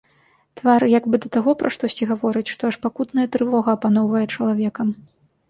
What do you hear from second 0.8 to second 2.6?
як бы да таго пра штосьці гаворыць,